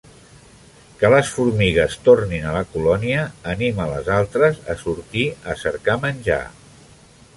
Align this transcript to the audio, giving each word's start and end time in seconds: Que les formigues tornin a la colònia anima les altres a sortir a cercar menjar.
Que 1.01 1.09
les 1.13 1.27
formigues 1.33 1.97
tornin 2.07 2.47
a 2.51 2.55
la 2.55 2.63
colònia 2.75 3.27
anima 3.53 3.87
les 3.93 4.09
altres 4.17 4.59
a 4.75 4.77
sortir 4.81 5.27
a 5.55 5.59
cercar 5.67 5.99
menjar. 6.09 6.41